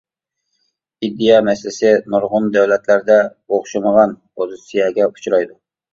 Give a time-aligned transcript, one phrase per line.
[1.07, 5.61] ئىدىيە مەسىلىسى نۇرغۇن دۆلەتلەردە ئوخشىمىغان پوزىتسىيەگە ئۇچرايدۇ.